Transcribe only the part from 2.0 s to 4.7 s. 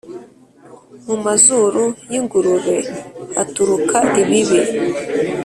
y’ingurube haturuka ibibi